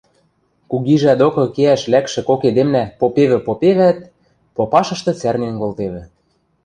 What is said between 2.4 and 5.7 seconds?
эдемнӓ попевӹ-попевӓт, попашышты цӓрнен